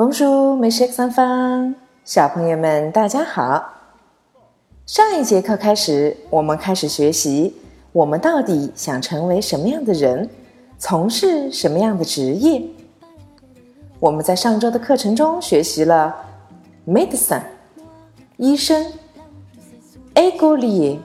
[0.00, 1.74] 公主美食三方，
[2.06, 3.62] 小朋友们大家好。
[4.86, 7.54] 上一节课开始，我们开始学习，
[7.92, 10.26] 我们到底想成为什么样的人，
[10.78, 12.62] 从事什么样的职业？
[13.98, 16.16] 我们在上周的课程中学习了
[16.86, 17.42] medicine
[18.38, 18.90] 医生
[20.14, 20.96] ，écolier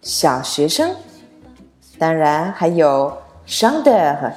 [0.00, 0.96] 小学生，
[1.98, 3.12] 当然还有
[3.46, 4.32] chanteur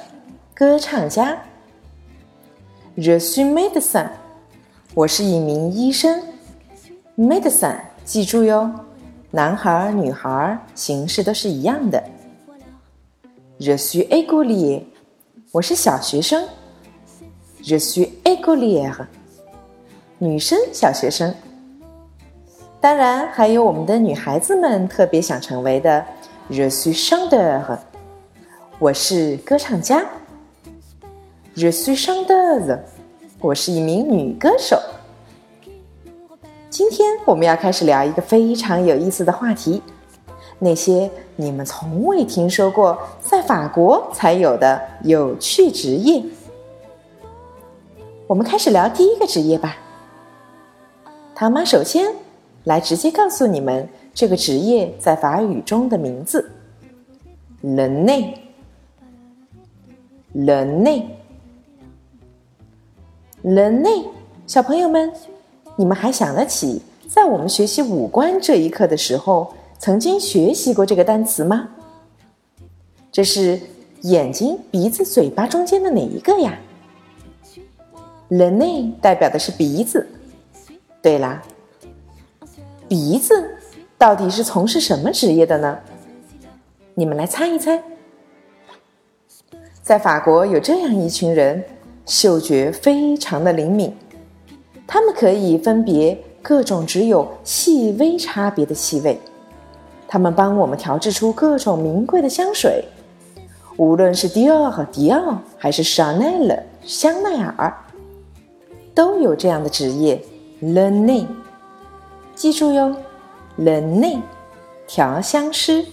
[0.54, 1.38] 歌唱家。
[2.96, 4.06] Je suis médecin，
[4.94, 6.22] 我是一名医生。
[7.18, 8.70] Medicine，记住哟，
[9.32, 12.00] 男孩女孩形式都是一样的。
[13.58, 14.84] Je suis écolier，
[15.50, 16.44] 我是小学生。
[17.64, 19.06] Je suis écolière，
[20.18, 21.34] 女生小学生。
[22.80, 26.04] 当然还有我们的女孩子们特别想成为的
[26.48, 27.76] ，Je suis chanteur，
[28.78, 30.06] 我是歌唱家。
[31.56, 32.78] Je suis chanteuse，
[33.40, 34.76] 我是一名女歌手。
[36.68, 39.80] 今天我们要开始聊一个非常有意思的话题，
[40.58, 46.24] 那些你们从未听说过在法国才有的有趣职业。
[48.26, 49.76] 我们开始聊第一个职业吧。
[51.36, 52.12] 唐妈首先
[52.64, 56.50] 来直接告诉你们这个职业在法语中的名字
[57.62, 57.86] ：le
[60.34, 61.04] nez，le nez。
[63.44, 64.02] 人类
[64.46, 65.12] 小朋友们，
[65.76, 71.68] 你们还想得起在我们学习五官这一课的时候曾经学习过这个单词吗？
[73.12, 73.60] 这是
[74.00, 76.58] 眼睛、鼻子、嘴巴中间的哪一个呀？
[78.28, 80.08] 人类代表的是鼻子。
[81.02, 81.42] 对啦，
[82.88, 83.58] 鼻子
[83.98, 85.78] 到底是从事什么职业的呢？
[86.94, 87.84] 你们来猜一猜。
[89.82, 91.62] 在法国有这样一群人。
[92.06, 93.94] 嗅觉非常的灵敏，
[94.86, 99.18] 它们可以分别各种只有细微差别的气味。
[100.06, 102.84] 它们帮我们调制出各种名贵的香水，
[103.76, 107.74] 无论是迪奥和迪奥，还是香奈儿、香奈儿，
[108.94, 110.22] 都有这样的职业。
[110.60, 111.26] Le nez，
[112.34, 112.94] 记住哟
[113.56, 114.20] ，Le nez，
[114.86, 115.84] 调香师。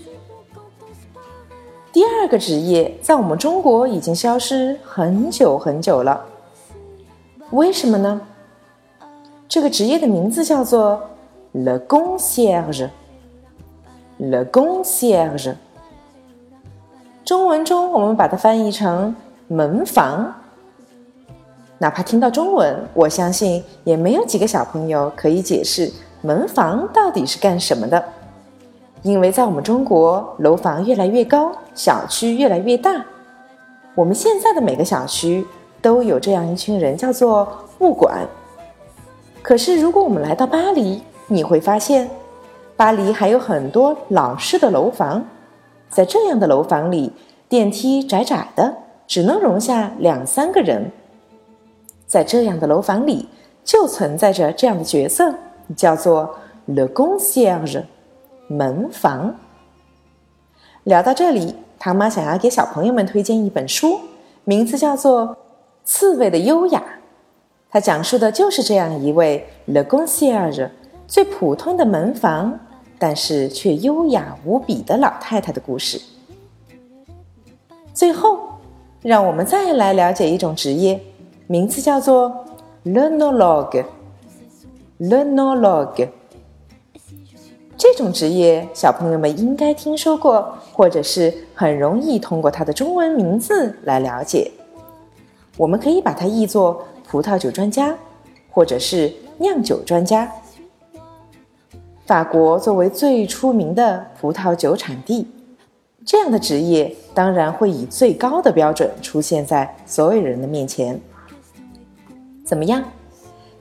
[1.94, 6.24] 第二个职业在我们中国已经消失很久很久了，
[7.50, 8.22] 为什么呢？
[9.50, 11.02] 这个职业的名字叫做
[11.52, 15.53] le concierge，le concierge。
[17.25, 19.13] 中文中我们把它翻译成
[19.50, 20.34] 门房。
[21.78, 25.91] 哪怕听到中文，我相信也没有几个小朋友可以解释
[26.22, 28.02] 门房到底是干什么的。
[29.03, 33.03] 因为在我们中国，楼房越来越高，小区越来越大，
[33.95, 35.45] 我们现在的每个小区
[35.81, 37.47] 都有这样一群人，叫做
[37.79, 38.28] 物管。
[39.41, 42.07] 可是，如果我们来到巴黎，你会发现，
[42.78, 45.25] 巴黎还有很多老式的楼房，
[45.90, 47.11] 在这样的楼房里，
[47.50, 48.75] 电梯窄窄的，
[49.07, 50.91] 只能容下两三个人。
[52.06, 53.28] 在这样的楼房里，
[53.63, 55.34] 就存在着这样的角色，
[55.75, 56.35] 叫做
[56.67, 57.81] le concierge。
[58.51, 59.35] 门房。
[60.84, 64.00] 聊到这里，唐妈想要给小朋友们推荐一本书，
[64.44, 65.28] 名字叫做
[65.84, 66.79] 《刺猬的优雅》。
[67.69, 70.69] 它讲述的就是这样一位 le concierge
[71.07, 72.59] 最普通的门房，
[73.00, 76.01] 但是却优雅无比的老太太的故事。
[77.94, 78.40] 最后，
[79.01, 81.00] 让我们再来了解一种职业，
[81.47, 82.45] 名字叫做
[82.84, 83.85] le nologue。
[87.81, 94.51] 这种职业，小朋友们应该听说过，或者是很容易通过它的中文名字来了解。
[95.57, 97.97] 我们可以把它译作葡萄酒专家，
[98.51, 100.31] 或者是酿酒专家。
[102.05, 105.25] 法国作为最出名的葡萄酒产地，
[106.05, 111.01] 这样的职业当然会以最高的标准出现在所有人的面前。
[112.45, 112.84] 怎么样？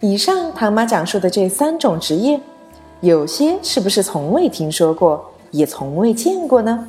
[0.01, 2.39] 以上唐妈讲述的这三种职业。
[3.01, 6.87] 有些是不是从未听说过，也从未见过呢？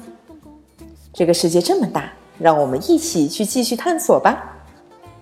[1.14, 4.44] 这个世界这么大，让我们一起去继续探索吧。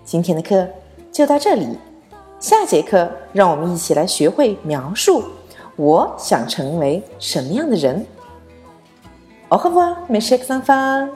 [0.04, 0.68] 今天的课
[1.12, 1.78] 就到这里，
[2.40, 5.24] 下节课让我们一起来学会描述
[5.76, 8.04] 我想成为什么样的人。
[9.50, 11.10] Au revoir, mes chers enfants.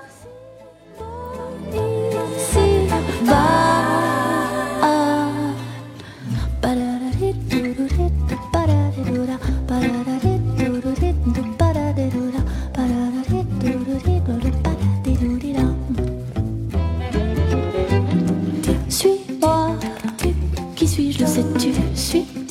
[21.23, 22.42] je sais, tu suis